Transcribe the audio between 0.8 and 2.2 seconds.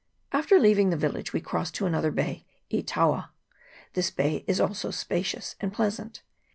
the village we crossed to another